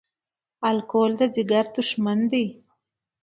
الکول 0.69 1.11
د 1.19 1.21
ځیګر 1.35 1.65
دښمن 1.75 2.19
دی 2.31 2.45